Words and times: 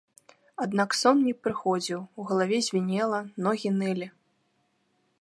Аднак 0.63 0.95
сон 0.99 1.19
не 1.27 1.33
прыходзіў, 1.47 1.99
у 2.19 2.27
галаве 2.31 2.57
звінела, 2.71 3.23
ногі 3.49 3.69
нылі. 3.81 4.07